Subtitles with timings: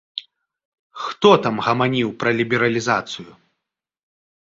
[1.01, 3.31] Хто там гаманіў пра лібералізацыю?